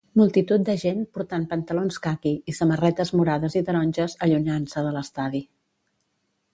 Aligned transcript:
Multitud 0.19 0.61
de 0.69 0.75
gent 0.83 1.03
portant 1.17 1.45
pantalons 1.51 2.01
caqui 2.07 2.33
i 2.53 2.57
samarretes 2.61 3.13
morades 3.21 3.61
i 3.61 3.65
taronges 3.71 4.19
allunyant-se 4.29 4.89
de 4.89 4.95
l"estadi. 4.97 5.49